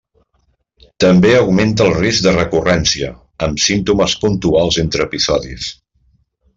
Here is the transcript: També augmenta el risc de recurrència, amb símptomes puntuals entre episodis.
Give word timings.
També 1.03 1.33
augmenta 1.39 1.85
el 1.89 1.93
risc 1.99 2.25
de 2.29 2.33
recurrència, 2.39 3.13
amb 3.49 3.63
símptomes 3.69 4.19
puntuals 4.27 4.83
entre 4.87 5.11
episodis. 5.11 5.73